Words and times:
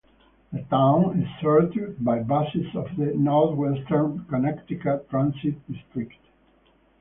The 0.51 0.63
town 0.63 1.21
is 1.21 1.29
served 1.39 2.03
by 2.03 2.23
buses 2.23 2.65
of 2.75 2.87
the 2.97 3.13
Northwestern 3.15 4.25
Connecticut 4.27 5.07
Transit 5.11 5.53
District. 5.71 6.15